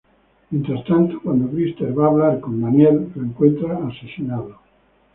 Mientras 0.49 0.83
tanto 0.85 1.19
cuando 1.21 1.47
Christer 1.51 1.95
va 1.95 2.05
a 2.05 2.09
hablar 2.09 2.39
con 2.39 2.59
Daniel, 2.59 3.11
lo 3.13 3.23
encuentra 3.23 3.85
asesinado. 3.87 4.57